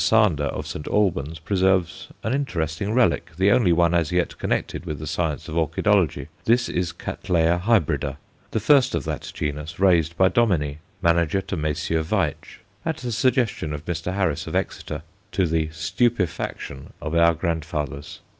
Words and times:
Sander 0.03 0.45
of 0.45 0.65
St. 0.65 0.87
Albans 0.87 1.37
preserves 1.37 2.07
an 2.23 2.33
interesting 2.33 2.91
relic, 2.95 3.29
the 3.37 3.51
only 3.51 3.71
one 3.71 3.93
as 3.93 4.11
yet 4.11 4.35
connected 4.39 4.83
with 4.83 4.97
the 4.97 5.05
science 5.05 5.47
of 5.47 5.53
orchidology. 5.55 6.25
This 6.45 6.67
is 6.69 6.91
Cattleya 6.91 7.59
hybrida, 7.59 8.17
the 8.49 8.59
first 8.59 8.95
of 8.95 9.03
that 9.03 9.29
genus 9.35 9.79
raised 9.79 10.17
by 10.17 10.27
Dominy, 10.27 10.79
manager 11.03 11.39
to 11.43 11.55
Messrs. 11.55 12.03
Veitch, 12.07 12.61
at 12.83 12.97
the 12.97 13.11
suggestion 13.11 13.73
of 13.73 13.85
Mr. 13.85 14.15
Harris 14.15 14.47
of 14.47 14.55
Exeter, 14.55 15.03
to 15.33 15.45
the 15.45 15.69
stupefaction 15.69 16.93
of 16.99 17.13
our 17.13 17.35
grandfathers. 17.35 18.21